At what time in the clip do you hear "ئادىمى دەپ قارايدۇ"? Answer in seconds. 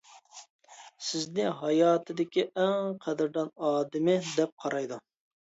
3.69-4.99